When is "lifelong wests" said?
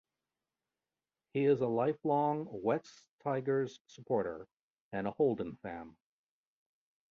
1.67-3.07